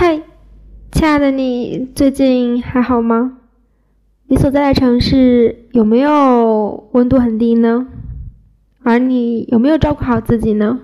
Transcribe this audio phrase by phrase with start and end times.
[0.00, 0.22] 嗨，
[0.92, 3.38] 亲爱的你，最近还好吗？
[4.28, 7.88] 你所在的城市有没有温度很低呢？
[8.84, 10.78] 而你有没有照顾好自己呢？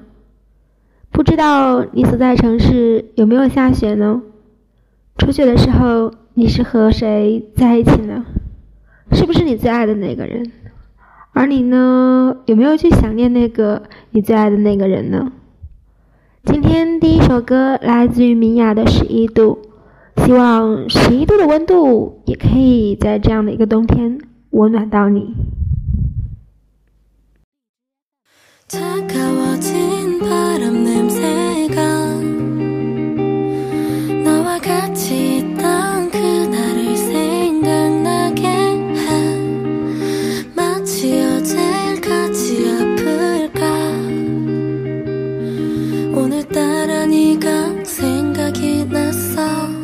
[1.13, 4.21] 不知道你所在城市有没有下雪呢？
[5.17, 8.27] 初雪的时候，你是和谁在一起呢？
[9.13, 10.51] 是不是你最爱的那个人？
[11.33, 15.31] 而你呢，有没有去想念那个你最爱的那个人呢？
[16.46, 19.60] 今天第一首歌来自于明雅的《十一度》，
[20.26, 24.20] 希望十一度的温度也可以在这样的一个冬天
[24.52, 25.36] 温暖到你。
[28.70, 32.03] 차가워진 바람 냄새가
[46.35, 49.84] 오늘따라 네가 생각이 났어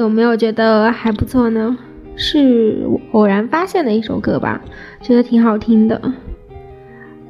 [0.00, 1.76] 有没有觉得还不错呢？
[2.16, 4.58] 是偶然发现的一首歌吧，
[5.02, 6.00] 觉得挺好听的，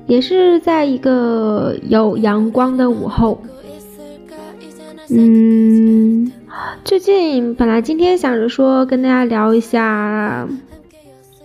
[0.06, 3.42] 也是在一个有阳光的午后。
[5.08, 6.30] 嗯，
[6.84, 10.46] 最近本来今天想着说跟大家聊一下，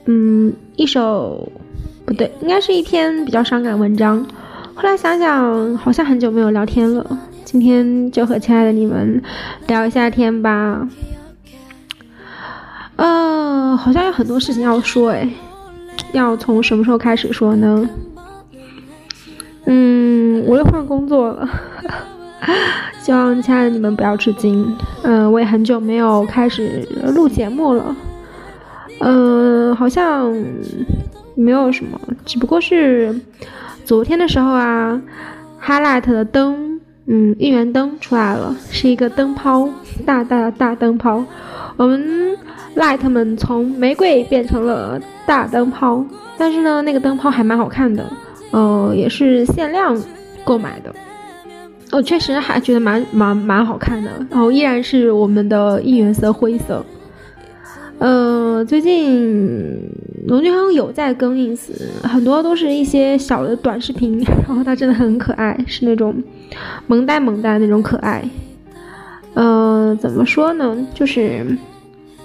[0.05, 1.51] 嗯，一首
[2.05, 4.23] 不对，应该是一篇比较伤感文章。
[4.75, 9.19] 后来想想，好像很久没有聊天了，今天就和亲爱的你们
[9.67, 10.87] 聊一下天吧。
[12.95, 15.29] 呃，好像有很多事情要说，哎，
[16.13, 17.89] 要从什么时候开始说呢？
[19.65, 21.49] 嗯，我又换工作了。
[23.01, 24.75] 希望亲爱的你们不要吃惊。
[25.03, 27.95] 嗯、我也很久没有开始录节目了。
[28.99, 30.31] 嗯、好像
[31.35, 33.19] 没有什么，只不过是
[33.83, 35.01] 昨天的时候啊
[35.61, 39.67] ，Highlight 的灯，嗯，应援灯出来了，是一个灯泡，
[40.05, 41.23] 大大的大灯泡。
[41.77, 42.37] 我们
[42.75, 46.03] Light 们从玫瑰变成了大灯泡，
[46.37, 48.05] 但是呢，那个灯泡还蛮好看的，
[48.51, 49.97] 呃，也是限量
[50.43, 50.93] 购买的。
[51.91, 56.85] 我确实还觉得蛮蛮蛮好看的，然后依然是我们的应援色灰色。
[57.97, 59.89] 呃，最近
[60.27, 61.69] 龙俊亨有在更 ins，
[62.03, 66.13] 很多都是一些小的短视频， 然后他真的很可爱，是那种
[66.87, 68.27] 萌呆萌呆那种可爱。
[69.33, 70.75] 呃，怎么说呢？
[70.93, 71.45] 就是，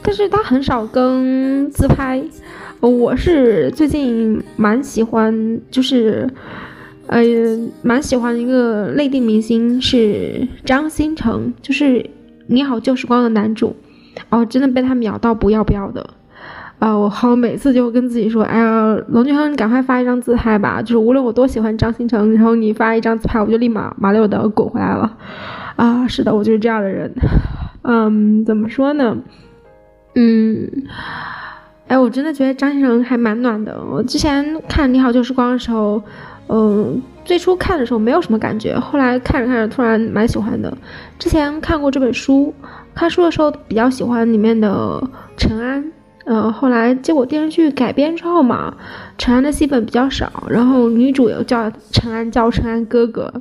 [0.02, 2.22] 但是他很少更自拍。
[2.80, 6.28] 我是最近蛮喜欢，就是。
[7.06, 7.20] 呃，
[7.82, 11.84] 蛮喜欢一个内地明星是张新成，就是
[12.46, 13.74] 《你好旧时光》的男主，
[14.28, 16.08] 哦，真的被他秒到不要不要的，
[16.78, 25.16] 啊、我好每次就跟自己说，哎呀，龙俊亨，你赶快发一张自拍吧，就是无论我多喜欢张新成，然后你发一张自拍，我就立马麻溜的滚回来了，
[25.74, 27.12] 啊，是的，我就是这样的人，
[27.82, 29.16] 嗯，怎么说呢，
[30.14, 30.70] 嗯。
[31.88, 33.82] 哎，我真的觉得张新成还蛮暖的。
[33.90, 36.00] 我之前看《你好旧时光》的时候，
[36.46, 40.72] 嗯，最初看的时候没有什么感觉，后来看着看着突然蛮喜欢的。
[41.18, 42.54] 之前看过这本书，
[42.94, 45.02] 看书的时候比较喜欢里面的
[45.36, 45.92] 陈安，
[46.26, 48.72] 呃，后来结果电视剧改编之后嘛，
[49.18, 53.32] 陈安的戏份比较少，然后女主又叫陈安，叫陈安哥哥，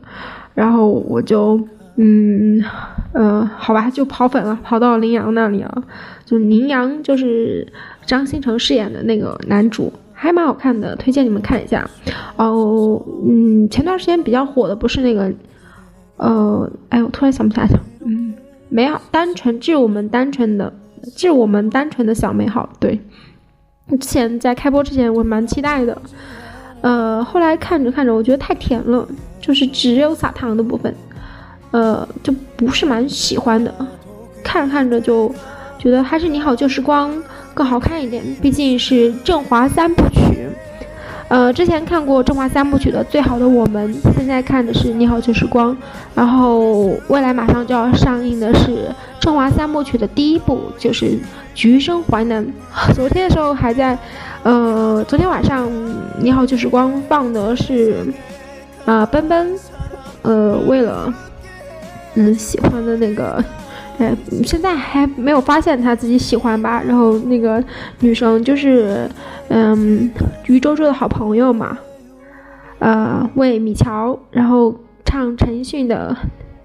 [0.55, 1.59] 然后我就
[2.01, 2.63] 嗯
[3.11, 5.83] 呃，好吧，就跑粉了，跑到林阳那里啊，
[6.23, 7.67] 就是林阳就是
[8.05, 9.91] 张新成饰演的那个男主。
[10.21, 11.89] 还蛮好看的，推荐你们看一下。
[12.35, 15.31] 哦，嗯，前段时间比较火的不是那个，
[16.17, 17.79] 呃，哎，我突然想不起来了。
[18.05, 18.33] 嗯，
[18.67, 20.73] 美好单纯，致我们单纯的，
[21.15, 22.69] 致我们单纯的小美好。
[22.81, 22.99] 对，
[23.91, 26.01] 之前在开播之前我蛮期待的，
[26.81, 29.07] 呃，后来看着看着，我觉得太甜了，
[29.39, 30.93] 就是只有撒糖的部分，
[31.71, 33.73] 呃，就不是蛮喜欢的。
[34.43, 35.33] 看着看着就
[35.77, 37.13] 觉得还是《你好旧时光》
[37.53, 40.47] 更好看一点，毕竟是振华三部曲。
[41.27, 45.71] 呃，之前看过《振华三部曲》的《最好的我们》，现在看的是《你好旧时光》，
[46.15, 48.71] 然后未来马上就要上映的是
[49.19, 51.05] 《振华三部曲》的第一部，就是
[51.53, 52.43] 《橘生淮南》。
[52.95, 53.95] 昨天的时候还在，
[54.41, 55.67] 呃，昨天晚上
[56.19, 58.07] 《你好旧时光》放的是，
[58.85, 59.53] 啊，奔奔，
[60.23, 61.13] 呃，为了，
[62.15, 63.43] 嗯，喜欢的那个。
[63.99, 64.15] 哎，
[64.45, 66.81] 现在还没有发现他自己喜欢吧？
[66.81, 67.61] 然后那个
[67.99, 69.09] 女生就是，
[69.49, 70.09] 嗯，
[70.45, 71.77] 于周周的好朋友嘛，
[72.79, 74.73] 呃，为米乔，然后
[75.03, 76.15] 唱陈奕迅的，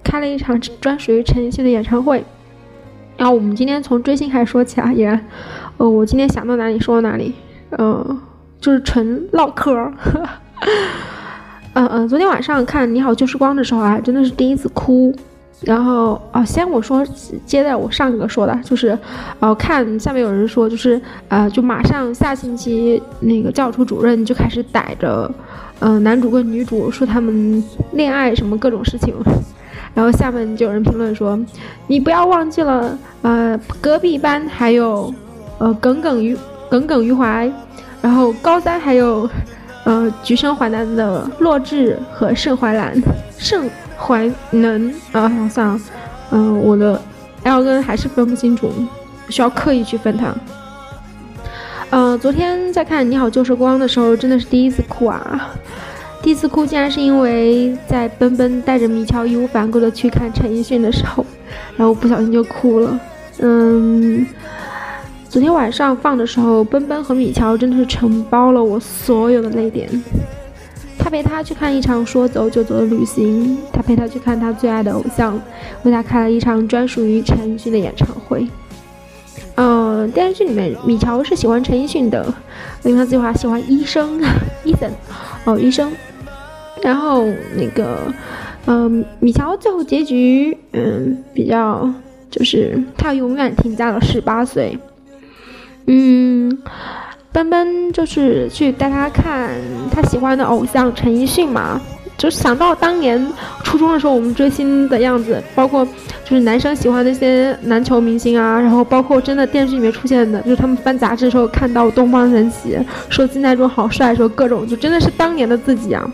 [0.05, 2.25] 开了一场专属于陈奕迅的演唱会。
[3.17, 5.21] 然后我们今天从追星开始说起啊，依然，
[5.79, 7.35] 呃，我今天想到哪里说到哪里，
[7.71, 8.17] 嗯，
[8.61, 9.75] 就是纯唠嗑。
[11.75, 15.13] 嗯嗯，昨天晚上看《你好旧时光》的时候啊，真的是第一次哭。
[15.65, 17.03] 然后啊，先我说，
[17.47, 18.99] 接着我上一个说的，就是，
[19.41, 25.31] 呃，看下面有人说，就是呃，就马上下星期那个教处主任就开始逮着，
[25.79, 29.15] 呃，男主跟女主说他们恋爱什么各种事情，
[29.95, 31.39] 然后下面就有人评论说，
[31.87, 35.15] 你不要忘记了，呃，隔壁班还有，
[35.59, 36.37] 呃，耿耿于
[36.69, 37.51] 耿耿于怀，
[38.03, 39.27] 然后高三还有，
[39.85, 42.95] 呃，橘生淮南的洛枳和盛淮南，
[43.39, 43.67] 盛。
[43.99, 45.81] 怀能啊，算了，
[46.31, 47.01] 嗯，我的
[47.43, 48.73] L 跟还是分不清楚，
[49.29, 50.35] 需要刻意去分它。
[51.91, 55.55] 呃，昨天在看《你好旧时光》的时候，真的是第一次哭啊！
[56.23, 61.25] 第一次哭竟然是因为在奔奔带着米乔义无反顾的去看陈奕迅的时候，
[61.77, 62.99] 然后不小心就哭了。
[63.39, 64.27] 嗯，
[65.29, 69.89] 昨天晚上放的时候，奔奔和米乔真的是承包了我所有的泪点。
[71.15, 75.41] 陪他去看一场说走就走的旅行，他陪他去看他最爱的偶像，
[75.85, 78.45] 为他开了一场专属于陈奕迅的演唱会。
[79.55, 82.35] 嗯，电视剧里面米乔是喜欢陈奕迅的，
[82.83, 84.21] 因为他这句话喜欢医生
[84.65, 84.91] 伊森，
[85.47, 85.93] 哦医生。
[86.83, 87.25] 然后
[87.57, 88.13] 那个，
[88.67, 91.89] 嗯，米乔最后结局，嗯，比较
[92.29, 94.77] 就是他永远停在了十八岁。
[95.87, 96.59] 嗯。
[97.35, 99.51] 奔奔就是去带他看
[99.91, 101.81] 他喜欢的偶像陈奕迅嘛，
[102.17, 103.21] 就想到当年
[103.65, 105.85] 初中的时候我们追星的样子，包括
[106.25, 112.79] 就是男生喜欢那些篮球明星啊，然后包括真的电视里面出现的，就是他们翻杂志的时候看到东方神起，
[113.09, 116.09] 说金在中好帅，说各种就真的是当年的自己啊。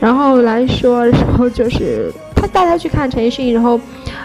[0.00, 3.80] 然后来说的时候就是他带他去看陈奕迅，然后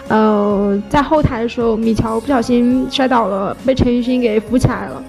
[0.08, 5.00] 呃在后台的时候米乔不小心摔倒了，被陈奕迅给扶起来了。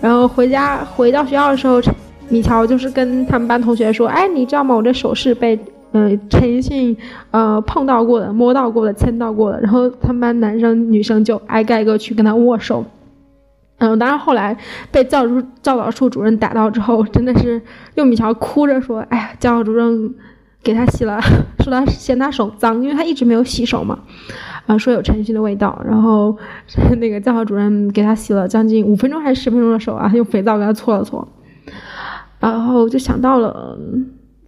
[0.00, 1.80] 然后回家回到学校的时候，
[2.28, 4.74] 米乔就是跟他们班同学说：“哎，你知道吗？
[4.74, 5.58] 我这手是被
[5.92, 6.96] 嗯陈奕迅
[7.30, 12.84] 呃碰到过的、摸到过的、牵到过的。”然后他们班男生女生就挨个个去跟他握手。
[13.78, 14.56] 嗯，当然后来
[14.90, 17.60] 被教主教导处主任逮到之后，真的是
[17.94, 20.14] 用米乔哭着说：“哎呀，教导主任
[20.62, 21.20] 给他洗了，
[21.60, 23.98] 说他嫌他手脏，因为他一直没有洗手嘛。”
[24.66, 26.36] 啊，说有陈奕迅的味道，然后
[26.98, 31.26] 那个教导主任给他洗了将近五分钟还是十分钟的手啊，用肥皂给他搓了搓，
[32.40, 33.78] 然后就想到了，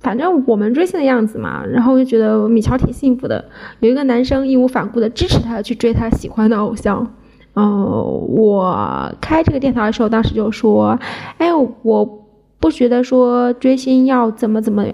[0.01, 3.45] 反正我们追星的样子嘛，然后就觉得米乔挺幸福的，
[3.81, 7.07] 有一个男生义无反顾的支持他去追他喜欢的偶像。
[7.55, 7.83] 嗯，
[8.29, 10.97] 我开这个电台的时候，当时就说，
[11.39, 11.49] 哎，
[11.83, 12.25] 我
[12.61, 14.85] 不觉得说追星要怎么怎么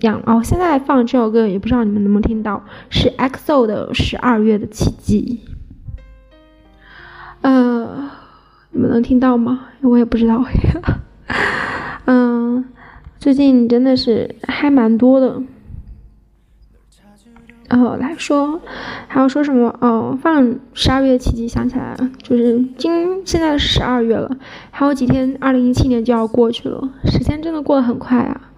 [0.00, 0.22] 样。
[0.26, 5.40] 哦，现在放这首歌也不知道你们能不能听到，是 EXO 的《十二月的奇迹》。
[7.42, 8.10] 呃，
[8.70, 9.68] 你们能听到吗？
[9.82, 10.44] 我也不知道。
[12.06, 12.64] 嗯，
[13.18, 15.42] 最近真的是还蛮多的。
[17.68, 18.60] 然哦，来说
[19.08, 19.74] 还要说什么？
[19.80, 20.44] 哦，放
[20.74, 24.36] 《十二月的奇迹》，想起来了，就是今现在是十二月了，
[24.70, 28.51] 还有几天，二零一七年就要过去了，时间真的过得很快啊。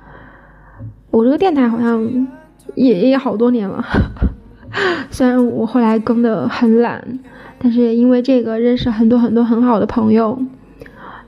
[1.15, 2.27] 我这个电台好像
[2.75, 3.85] 也也好多年了，
[5.13, 7.21] 虽然我后来更的很懒，
[7.57, 10.37] 但是因为这个认识很多很多很好的朋友。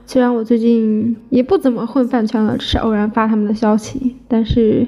[0.05, 4.85] 虽然我最近也不怎么混饭圈了，只是偶然发他们的消息，但是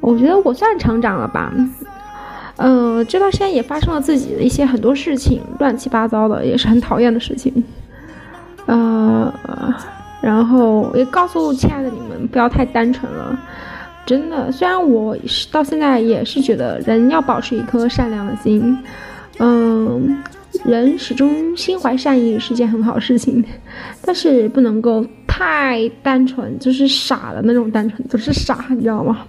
[0.00, 1.52] 我觉得我算成长了吧。
[2.58, 7.64] 呃，这段时间也发生了自己的一些很多事情，乱七八糟的，也是很讨厌的事情。
[8.66, 9.32] 呃，
[10.20, 13.38] 然后也告诉亲爱的你们，不要太单纯了。
[14.04, 18.76] 真的，虽然我是到现在也是觉得人要保持一颗善良的心，
[19.38, 20.18] 嗯，
[20.64, 23.42] 人始终心怀善意是件很好事情，
[24.04, 29.24] 但是不能够太单纯，就是傻的那种单纯，就是傻，你知道吗？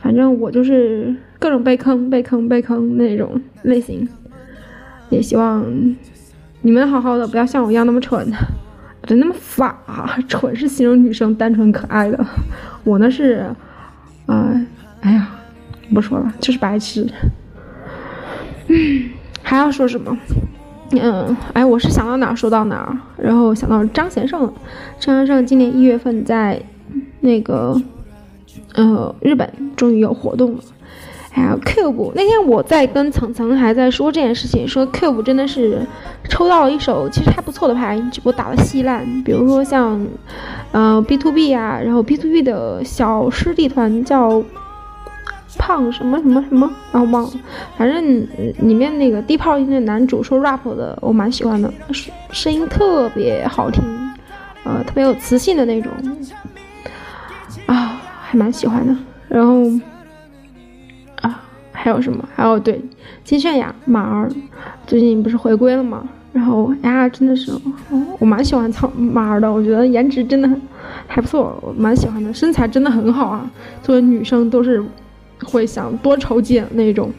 [0.00, 4.08] 反正我就是各种被坑、被坑、被坑那种类型，
[5.10, 5.64] 也希望
[6.62, 8.30] 你们好好的，不要像我一样那么蠢。
[9.06, 9.78] 就那么法，
[10.28, 12.26] 蠢是形容女生单纯可爱的。
[12.84, 13.44] 我呢是，
[14.26, 14.50] 啊，
[15.00, 15.28] 哎呀，
[15.92, 17.06] 不说了，就是白痴。
[18.68, 19.10] 嗯，
[19.42, 20.16] 还要说什么？
[20.92, 24.52] 嗯，哎，我是想到哪儿说到哪儿，然后想到张贤胜了。
[24.98, 26.62] 张贤胜今年一月份在
[27.20, 27.80] 那个
[28.74, 30.62] 呃日本终于有活动了。
[31.36, 35.80] 还有 Cube，那天我在跟层层还在说这件事情，说 Cube 真的是
[36.28, 39.04] 抽到了一手其实还不错的牌，只不过打的稀烂。
[39.24, 40.06] 比如说像，
[40.70, 44.40] 呃 B to B 啊，然后 B to B 的小师弟团叫
[45.58, 47.30] 胖什么什么什么，然后忘了，
[47.76, 48.26] 反正
[48.60, 51.68] 里面那个低炮音的男主说 rap 的，我蛮喜欢的，
[52.30, 53.82] 声音特别好听，
[54.62, 55.90] 呃，特别有磁性的那种，
[57.66, 58.94] 啊，还蛮喜欢的。
[59.28, 59.64] 然后。
[61.84, 62.26] 还有什么？
[62.34, 62.80] 还有对
[63.24, 64.26] 金泫雅马儿
[64.86, 66.08] 最近不是回归了吗？
[66.32, 67.52] 然后呀，真的是
[68.18, 70.48] 我蛮喜欢草马儿的，我觉得颜值真的
[71.06, 73.50] 还不错，我蛮喜欢的，身材真的很好啊。
[73.82, 74.82] 作为女生都是
[75.42, 77.10] 会想多瞅几眼那种，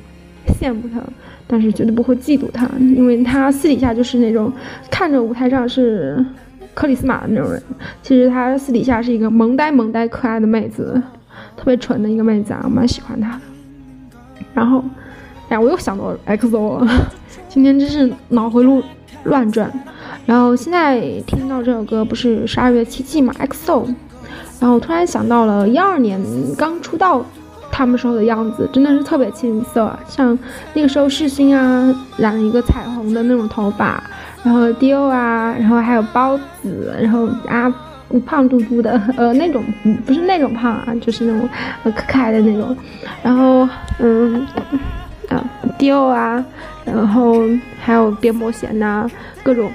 [0.60, 1.00] 羡慕她，
[1.46, 4.52] 但是绝对不会嫉妒她，因为她私底下就是那种
[4.90, 6.26] 看着舞台上是
[6.74, 7.62] 克里斯玛的那种人，
[8.02, 11.00] 其实她私底下是一个萌呆萌呆可爱的妹子，
[11.56, 13.42] 特别纯的一个妹子啊，我蛮喜欢她的。
[14.54, 14.84] 然后，
[15.50, 16.88] 哎，我又想到 XO 了，
[17.50, 18.84] 今天真是脑回路
[19.26, 19.72] 乱转。
[20.26, 23.86] 然后现在听到这首歌不是十二月七七嘛，XO。
[24.60, 26.20] 然后突然想到了一二年
[26.58, 27.24] 刚出道
[27.72, 30.38] 他们时候的样子，真的是特别青涩，像
[30.74, 34.02] 那个时候世新啊，染了一个彩虹的那种头发，
[34.44, 37.74] 然后 Dio 啊，然后还有包子，然后啊。
[38.26, 39.64] 胖嘟嘟的， 呃，那种
[40.06, 41.48] 不是那种胖啊，就是那种
[41.84, 42.76] 呃可可爱的那种。
[43.24, 43.68] 然后，
[44.00, 44.46] 嗯，
[45.30, 45.44] 啊，
[45.78, 46.44] 迪奥啊，
[46.86, 47.42] 然后
[47.82, 49.10] 还有边伯贤呐，
[49.44, 49.70] 各种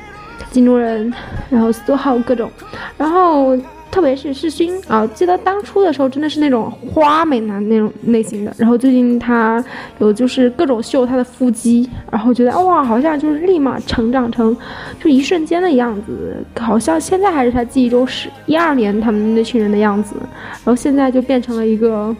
[0.51, 1.13] 金钟仁，
[1.51, 2.51] 然后苏浩各种，
[2.97, 3.57] 然后。
[3.91, 9.63] 特别是世勋啊，记得当初的时候真的是那种花美男那种类型的，然后最近他
[9.99, 14.57] 有就是各种秀他的腹肌，然后觉得哇，好像就是立马成长成
[15.03, 22.15] 就一瞬间的样子，好像现在还是他记忆中十一二年他们那群人的样子，然后现在就变成了一个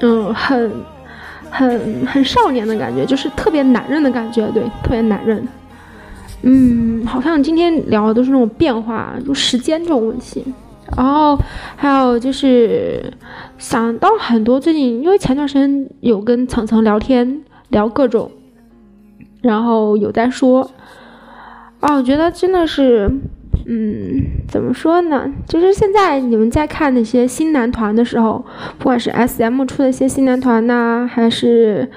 [0.00, 0.72] 嗯很
[1.50, 5.46] 很很少年的感觉，就是特别男人的感觉，对，特别男人。
[6.46, 10.44] 嗯，好像今天聊的都是那种变化，就时间这种问题。
[10.96, 11.36] 然后
[11.76, 13.12] 还有就是
[13.58, 18.30] 想到很多最近，因为前段时间有跟层层聊天，聊各种，
[19.42, 20.70] 然后有在说，
[21.80, 23.10] 啊，我觉得真的是，
[23.66, 25.28] 嗯，怎么说呢？
[25.48, 28.44] 就是现在你们在看那些新男团的时候，
[28.78, 31.90] 不管是 S M 出的一些新男团呐，还是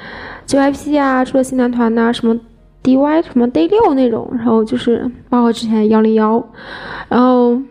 [0.46, 2.40] J Y P 啊出的新男团呐，什么
[2.82, 6.44] D Y 什么 Day 六那种，然后就是包括之前幺零幺，
[7.10, 7.62] 然后。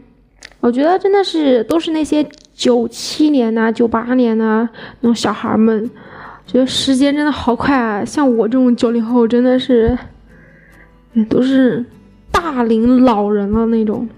[0.61, 4.69] 我觉得真的是都是那些九七年呐、九八年呐
[5.01, 5.89] 那种小孩们，
[6.47, 8.05] 觉得时间真的好快啊！
[8.05, 9.97] 像我这种九零后，真的是
[11.29, 11.85] 都是
[12.33, 14.09] 大龄老人了那种。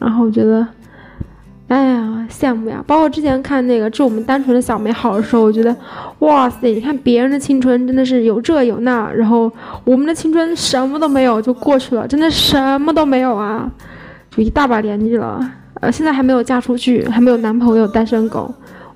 [0.00, 0.66] 然后我觉得，
[1.68, 2.82] 哎呀，羡慕呀！
[2.86, 5.76] 包括之前看那个《致我们单纯的小美好》的时候，我觉得，
[6.20, 6.72] 哇塞！
[6.72, 9.52] 你看别人的青春真的是有这有那，然后
[9.84, 13.70] 我们的青春什么都没有就过去了，真的什么都没有啊！
[14.30, 15.40] 就一大把年纪了。
[15.82, 18.48] 呃，现在还没有嫁出去，还没有男朋友，单身狗。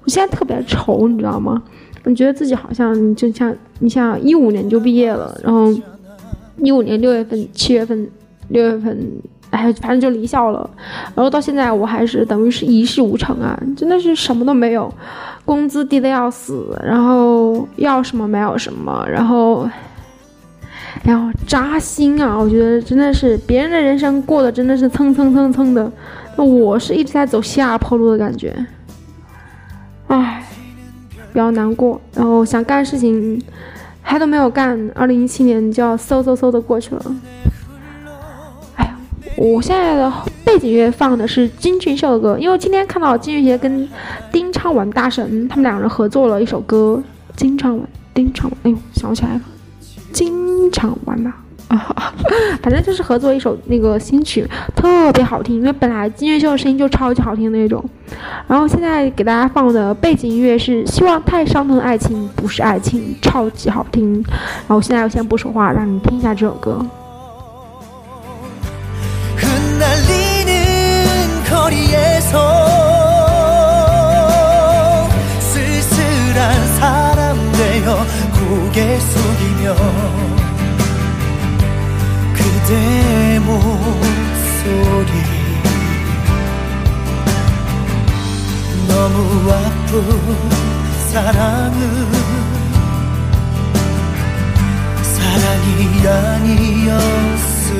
[0.05, 1.61] 我现在特别愁，你知道吗？
[2.05, 5.75] 我觉得自己好像就像你像一五年就毕业了，然后
[6.59, 8.09] 一五年六月份、七月份、
[8.51, 8.97] 六月份，
[9.51, 10.71] 哎，反正就离校了。
[11.17, 14.89] 然后到现在我还是等于是一事无成啊，真的是什么都没有，
[15.45, 19.69] 工资低的要死，然后要什么没有什么，然后，
[21.03, 22.39] 然后扎心啊！
[22.39, 25.91] 我觉得真的是别人的人生过得真的是蹭蹭蹭蹭的。
[26.37, 28.55] 那我是一直在走下坡路的感觉，
[30.09, 30.45] 唉，
[31.33, 31.99] 比较难过。
[32.15, 33.43] 然后想干事情，
[34.03, 34.91] 还都没有干。
[34.95, 37.17] 二零一七年就要嗖嗖嗖的过去了。
[38.77, 38.99] 哎呀，
[39.37, 40.13] 我现在的
[40.45, 43.89] 背景乐放的是金俊秀的歌，因为今天看到金俊杰跟
[44.31, 47.03] 丁昌文大神他们两人合作了一首歌。
[47.35, 49.41] 金昌文，丁昌文，哎呦，想不起来了，
[50.13, 51.43] 金昌文吧。
[51.69, 52.13] 啊，
[52.63, 55.57] 反正就是合作一首那个新曲，特别好听。
[55.57, 57.85] 因为本来金月秀的声音就超级好听那种。
[58.47, 64.25] 然后现在给大家放的背景音乐是《希望太伤痛的爱情不是爱情》，超级好听。
[64.69, 66.85] 然后现在我先不说话，让你听一下这首歌。
[89.09, 90.03] 너무 아픈
[91.13, 92.13] 사랑은
[95.01, 97.77] 사랑이 아니었음을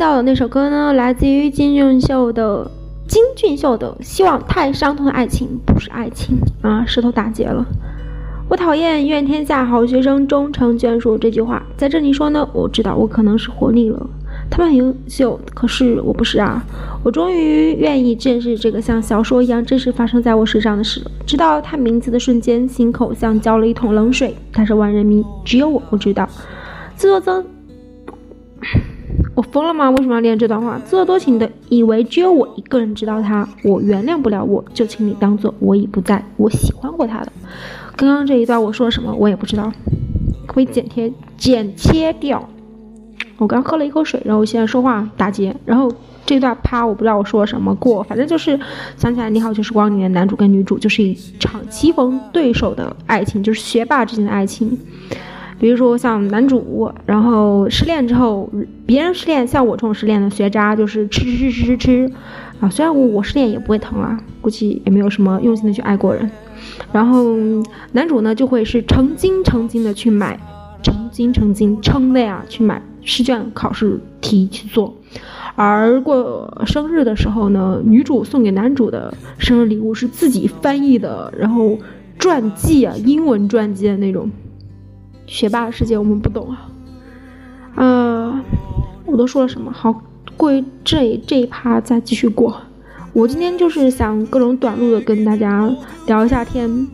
[0.00, 2.68] 到的那首歌呢，来自于金俊秀的
[3.06, 7.62] 金俊秀的《希望太伤痛的爱情不是爱情》啊，舌头打结了。
[8.48, 14.08] 我讨厌“愿天下好学生终成眷属”这句话，在这里说呢，我知道我可能是活腻了。
[14.50, 16.64] 他们很优秀，可是我不是啊！
[17.04, 21.10] 我终于愿意正视这个像小说一样真实发生在我身上的事了。
[21.26, 24.34] 知道他名字的瞬间，心口像浇了一桶冷水。
[24.50, 26.26] 他是万人迷，只有我不知道。
[26.96, 27.44] 自作增，
[29.34, 29.88] 我疯了吗？
[29.90, 30.78] 为什么要练这段话？
[30.84, 37.32] 自作多情的以为只有我一个人知道他，我原谅不了我，就请你当做我已不在，我喜欢过他的。
[37.96, 39.14] 刚刚这一段我说了什么？
[39.14, 39.72] 我也不知道，
[40.46, 42.46] 可以剪贴剪切掉。
[43.38, 45.90] 我刚喝了一口水，然后现在说话打结，然后
[46.26, 48.58] 这段啪，我不知道我说什么过，反正就是
[48.96, 54.76] 想起来《你好旧时光》里面男主跟女主就是一场棋逢对手的爱情，就是学霸之间的爱情。
[55.60, 58.50] 比如说像男主，然后失恋之后，
[58.86, 62.12] 别人失恋，像我这种失恋的学渣，就是吃吃吃吃吃吃
[62.60, 62.70] 啊。
[62.70, 66.30] 虽然我我失恋也不会疼啊，估计也没有什么用心的去爱过人。
[66.92, 67.36] 然后
[67.92, 70.40] 男主呢，就会是成精成精的去买，
[70.82, 74.96] 成精成精撑的呀，去买试卷考试题去做。
[75.56, 81.76] 而过生日的时候呢，女主送给男主的生日礼物是自己翻译的，然后
[82.18, 84.30] 传记啊，英文传记的那种。
[85.30, 86.68] 学霸的世界我们不懂啊。
[87.76, 88.40] 呃，
[89.06, 89.70] 我都说了什么？
[89.70, 90.02] 好，
[90.36, 92.62] 过于这这一趴再继续过。
[93.12, 95.72] 我今天就是想各种短路的跟大家
[96.06, 96.88] 聊一下天。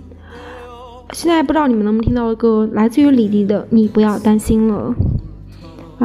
[1.13, 4.95] 现在不知道你们能不能听到的歌，来自于李黎的《你不要担心了》。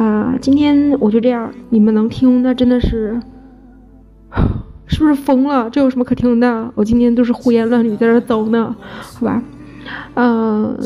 [0.00, 3.20] 啊，今天我就这样，你们能听，那真的是，
[4.86, 5.68] 是不是疯了？
[5.68, 6.72] 这有什么可听的？
[6.74, 9.42] 我今天都是胡言乱语在这走呢，好吧？
[10.14, 10.78] 嗯、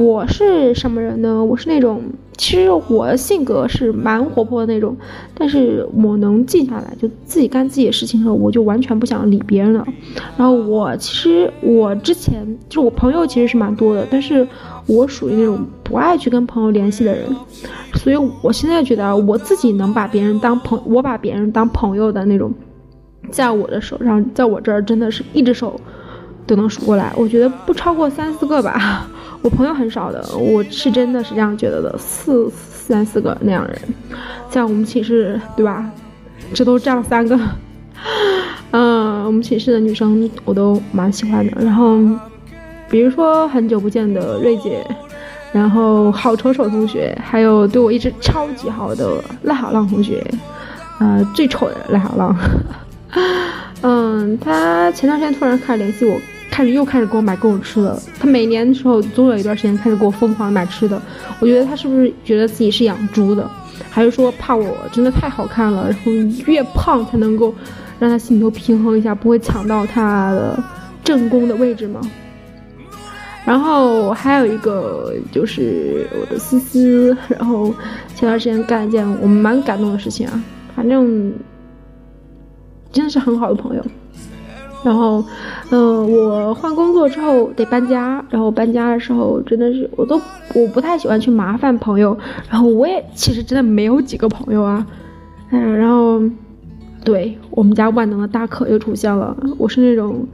[0.00, 1.44] 我是什么人呢？
[1.44, 2.00] 我是那种，
[2.38, 4.96] 其实我性格是蛮活泼的那种，
[5.34, 9.86] 但是我能静下来，就自己干自己的事情的时候，我就完全不想理别人了。
[10.38, 14.48] 然后我其实我之前就我朋友其实是蛮多的，但是
[14.86, 17.26] 我属于那种不爱去跟朋友联系的人，
[17.96, 22.50] 所以我现在觉得我自己能把别人当朋，我把别人当朋友的那种
[23.30, 25.78] 在我的手上，在我这儿真的是一只手
[26.46, 29.06] 都能数过来，我觉得不超过三四个吧。
[29.42, 33.80] 我朋友很少的，我是真的是这样觉得的，四三四个那样人，
[34.50, 35.90] 在我们寝室，对吧？
[36.52, 37.38] 这都占了三个。
[38.72, 41.64] 嗯，我们寝室的女生我都蛮喜欢的。
[41.64, 41.98] 然后，
[42.90, 44.86] 比如说很久不见的瑞姐，
[45.52, 50.22] 然后好丑丑同学，还有对我一直超级好的赖好浪同学，
[50.98, 52.36] 呃，最丑的赖好浪。
[53.82, 57.98] 嗯，他前段时间突然开始联系我，开始又开始给我买各种吃的。
[58.18, 61.00] 他每年的时候总有一段时间开始给我疯狂买吃的。
[61.40, 63.50] 我觉得他是不是觉得自己是养猪的，
[63.88, 66.12] 还是说怕我真的太好看了，然后
[66.46, 67.54] 越胖才能够
[67.98, 70.62] 让他心里头平衡一下，不会抢到他的
[71.02, 72.00] 正宫的位置吗？
[73.46, 77.74] 然后还有一个就是我的思思，然后
[78.14, 80.44] 前段时间干一件我蛮感动的事情啊，
[80.76, 81.32] 反正。
[82.92, 83.84] 真的是很好的朋友，
[84.84, 85.24] 然后，
[85.70, 90.20] 嗯，我换工作之后得搬家，然后搬家的时候真的是我都
[90.54, 92.16] 我不太喜欢去麻烦朋友，
[92.50, 94.86] 然后我也其实真的没有几个朋友啊，
[95.50, 96.20] 嗯，然后，
[97.04, 100.26] 对我们家万能的大可又出现了，我是那种。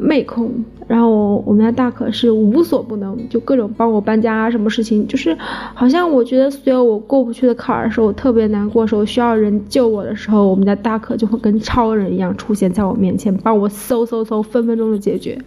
[0.00, 5.36] 妹控，然后我们家大可是无所不能，就各种帮我搬家，什么事情就是
[5.74, 15.38] 好像我觉得所有我过不去的坎儿的时候，我特别难过的时候，需要人救我的时候，我们家大可就会跟超人一样出现在我面前，帮我嗖嗖嗖分分钟的解决。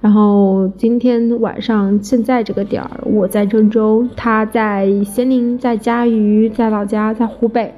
[0.00, 7.74] 然后今天晚上现在这个点儿，我在郑州，他在咸宁，在嘉鱼，在老家，在湖北，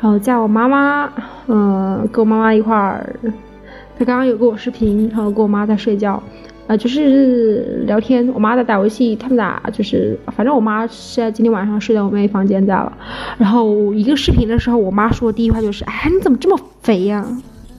[0.00, 1.12] 然后在我妈妈，
[1.48, 3.14] 嗯，跟我妈妈一块儿。
[3.98, 6.20] 他刚刚有跟我视频，然后跟我妈在睡觉，
[6.66, 8.26] 呃，就是聊天。
[8.34, 12.92] 我妈在打游戏，他们俩就是，反正我妈是在今天晚上睡在我妹房间在了。
[13.38, 17.24] 然后一个视频的时候，我妈说的第一句话就是：“哎，你怎么这么肥呀？”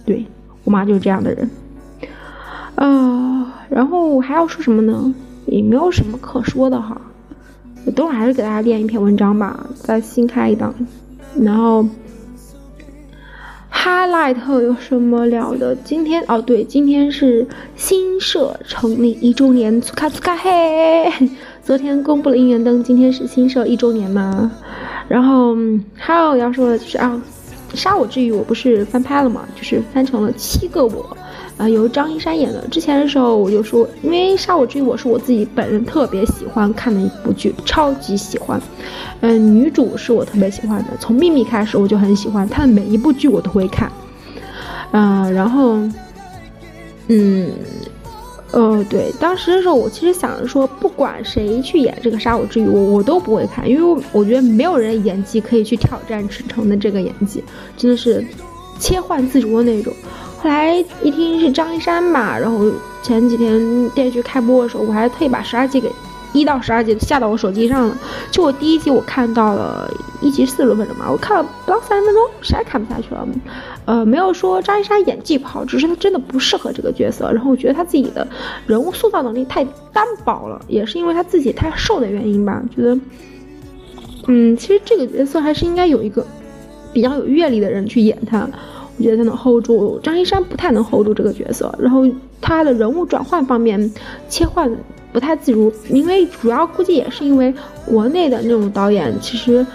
[0.06, 0.26] 对
[0.64, 1.50] 我妈就是这样的人。
[2.76, 5.14] 呃，然后还要说什么呢？
[5.48, 7.00] 也没有什么可说的哈。
[7.86, 10.74] 我等会儿还是给大家练一篇文章吧，再新开一档，
[11.42, 11.86] 然后。
[13.84, 15.76] Highlight 有什么聊的？
[15.76, 21.12] 今天哦，对，今天是新社成立一周年，粗卡粗卡嘿！
[21.62, 24.50] 昨天公布了应援灯，今天是新社一周年嘛。
[25.10, 25.54] 然后
[25.98, 27.22] 还有要说的就是啊，
[27.74, 31.18] 杀我之余，我不是翻拍了嘛，就是翻成了七个我。
[31.58, 32.68] 啊，由张一山演的。
[32.70, 38.60] 之前的时候我就说，因为《杀我之余》我是我自己本人特别喜欢看的一部剧，超级喜欢。
[39.22, 43.92] 嗯，女主是我特别喜欢的，从《秘密》开始我就很喜欢，她的每一部剧我都会看。
[44.92, 45.78] 嗯，然后，
[47.08, 47.52] 嗯，
[48.52, 57.44] 呃，对，当时的时候我其实想着说，不管谁去演这个《杀我之余》，我我都不会看，因为我觉得没有人演技可以去挑战池诚的这个演技，
[57.78, 58.26] 真的是
[58.80, 59.94] 切换自如的那种。
[60.44, 62.70] 后来一听是张一山吧，然后
[63.02, 65.90] 前几天电视剧开播的时候，我还特意把十二集给
[66.34, 67.98] 一到十二集下到我手机上了。
[68.30, 69.90] 就我第一集我看到了
[70.22, 73.26] 一集四十多分钟嘛，我看了不到三十分钟，实在看不下去了。
[73.86, 77.32] 呃，没有说张一山演技不好，只是他真的不适合这个角色。
[77.32, 78.28] 然后我觉得他自己的
[78.68, 82.62] 人物塑造能力太单薄了，也是因为他自己太瘦的原因吧。
[82.76, 83.00] 觉得，
[84.28, 86.28] 嗯，其实这个角色还是应该有一个
[86.92, 88.46] 比较有阅历的人去演他。
[88.98, 91.74] 我觉得他能 hold 住张一山，不太能 hold 住这个角色。
[91.80, 92.04] 然后
[92.40, 93.92] 他的人物转换方面
[94.30, 94.70] 切换
[95.12, 97.54] 不太自如，因为主要估计也是因为
[97.86, 99.66] 国内的那种导演，其实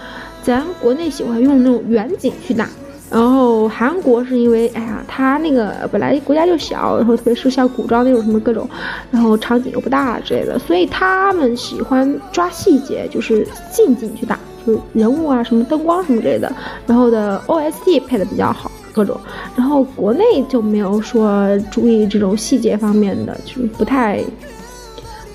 [0.41, 2.67] 咱国内喜欢用那种远景去打，
[3.11, 8.67] 然后韩国是因为哎呀，他那个本来国家就小，然后特别是像古装那种什么各种，
[9.11, 16.51] 然后场景又不大之类的，所以他们喜欢抓细节，就是近景去打，就是人物啊什么灯光什么之类的，
[16.85, 18.71] 然后的 OST 配的比较好。
[18.99, 19.17] 各种，
[19.55, 24.19] 然后国内就没有说注意这种细节方面的，就是不太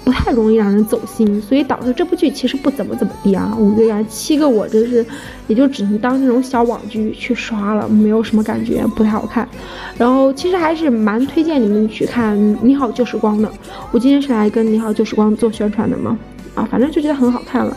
[0.05, 3.57] 不太容易让人走心，所以导致这部剧其实不怎么怎么地啊。
[3.59, 5.05] 五个人七个我真是
[5.47, 9.49] 也就只能当这种小网剧去刷了，没有什么感觉，不太好看。
[9.97, 13.51] 然后其实还是蛮推荐你们去看《你好旧时光》的，
[13.93, 16.19] 我今天是来跟《你好旧时光》做宣传的嘛，
[16.55, 17.75] 啊，反正就觉得很好看了。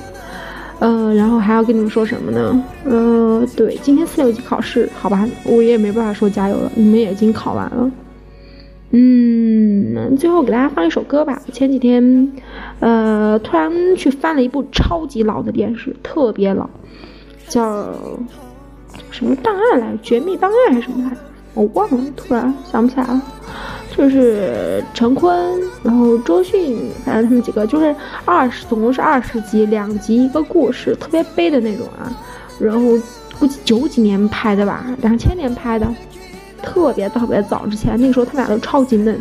[0.80, 2.64] 呃，然后还要跟你们说什么呢？
[2.86, 7.92] 呃，对，今天四六级考试，好吧，我也没办法说加油了，你们也已经考完了。
[8.92, 11.42] 嗯，最后给大家放一首歌吧。
[11.52, 12.32] 前几天，
[12.80, 16.70] 呃，突然去翻了一部超级老的电视，特别老，
[17.50, 17.94] 叫
[19.12, 19.98] 什么档案来？
[20.02, 21.18] 绝密档案还是什么来着？
[21.58, 23.22] 我忘了，突然想不起来了。
[23.96, 32.16] 就是陈坤，然后周迅，反正他们几个就是二十，总共是二十集，两集一个故事，特别悲的那种啊。
[32.60, 32.96] 然后
[33.40, 35.88] 估计九几年拍的吧，两千年拍的，
[36.62, 39.20] 特别特别早之前，那个时候他们俩都超级嫩。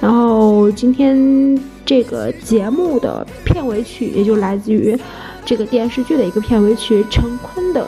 [0.00, 4.96] 然后今天这个节目的片尾曲，也就来自于
[5.44, 7.84] 这个电视剧的一个片尾曲，陈坤的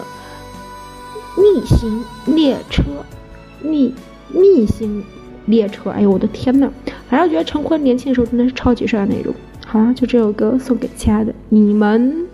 [1.41, 2.83] 《逆行列车》，
[3.62, 3.94] 逆
[4.33, 5.03] 逆行
[5.47, 5.90] 列车。
[5.90, 6.71] 哎呦我的天呐！
[7.09, 9.35] 反正我觉得陈坤年轻的时候真的是超级帅的那种。
[9.66, 12.27] 好了，就这首歌送给亲爱的你们。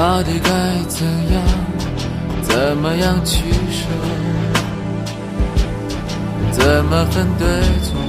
[0.00, 0.48] 到底该
[0.88, 1.42] 怎样，
[2.40, 3.84] 怎么样取舍，
[6.50, 7.46] 怎么分对
[7.84, 8.00] 错，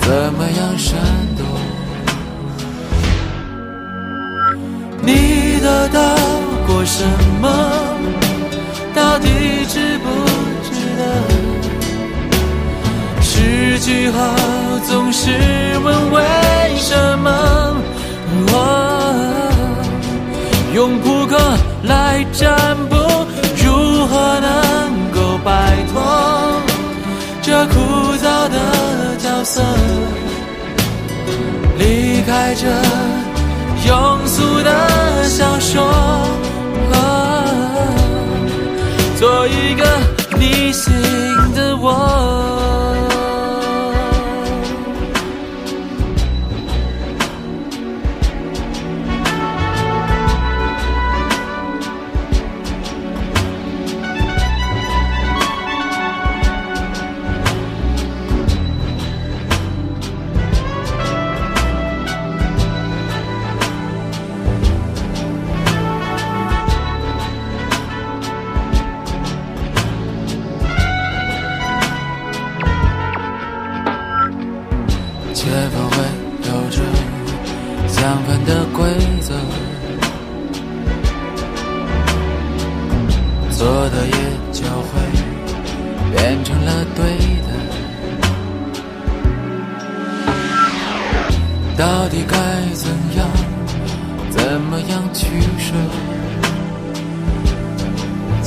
[0.00, 0.98] 怎么样闪
[1.38, 1.46] 躲？
[5.00, 6.14] 你得到
[6.66, 7.02] 过什
[7.40, 7.48] 么？
[8.94, 9.28] 到底
[9.66, 10.10] 值不
[10.62, 11.02] 值得？
[13.22, 14.18] 失去后
[14.86, 15.30] 总是
[15.82, 16.20] 问为
[16.76, 17.30] 什么？
[18.54, 18.91] 我
[20.74, 21.36] 用扑克
[21.84, 22.96] 来占卜，
[23.62, 26.02] 如何能够摆脱
[27.42, 29.62] 这枯燥的角色？
[31.78, 32.66] 离开这。
[33.84, 35.82] 庸俗的小说，
[39.18, 39.84] 做一个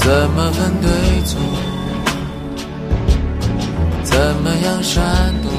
[0.05, 0.87] 怎么分对
[1.23, 1.39] 错，
[4.03, 5.49] 怎么样闪躲？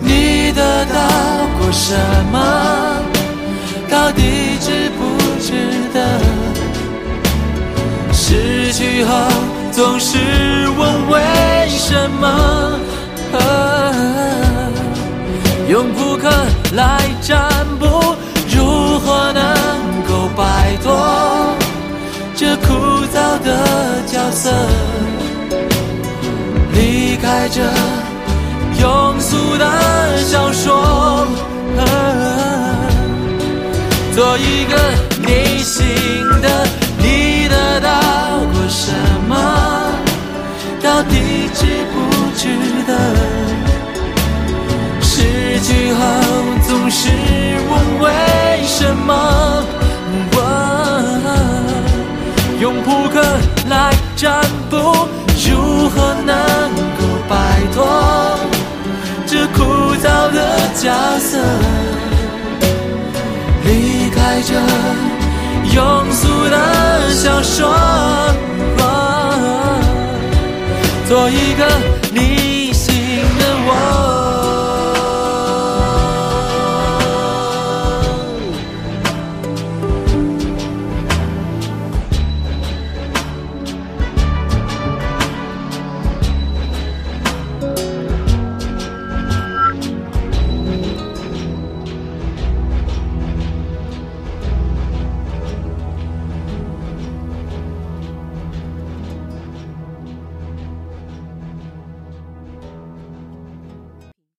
[0.00, 0.96] 你得到
[1.58, 1.94] 过什
[2.32, 2.38] 么？
[3.90, 5.04] 到底值不
[5.42, 5.52] 值
[5.92, 6.00] 得？
[8.10, 9.12] 失去后
[9.70, 10.16] 总是
[10.70, 11.20] 问为
[11.68, 12.80] 什么？
[15.68, 16.30] 用扑克
[16.72, 17.46] 来占
[17.78, 18.16] 卜，
[20.38, 20.94] 摆脱
[22.36, 22.66] 这枯
[23.12, 24.52] 燥的角色？
[26.72, 27.60] 离开这。
[28.80, 31.26] 庸俗的小说，
[34.14, 34.78] 做一个
[35.26, 35.84] 内心
[36.40, 36.48] 的，
[36.98, 37.90] 你得到
[38.52, 38.92] 过什
[39.28, 39.34] 么？
[40.80, 41.96] 到底值不
[42.36, 42.46] 值
[42.86, 42.92] 得？
[45.02, 45.98] 失去后
[46.68, 47.08] 总是
[54.20, 54.76] 占卜
[55.48, 56.34] 如何能
[56.98, 57.86] 够摆脱
[59.24, 61.38] 这枯燥的角色
[63.64, 64.56] 离开这
[65.72, 68.08] 庸俗的小说。
[71.08, 71.64] 做一个